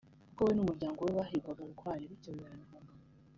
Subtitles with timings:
[0.25, 2.91] kuko we n’umuryango we bahigwaga bukware bityo turanahungana